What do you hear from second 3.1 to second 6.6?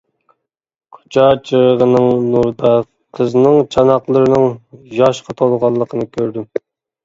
قىزنىڭ چاناقلىرىنىڭ ياشقا تولغانلىقىنى كۆردۈم.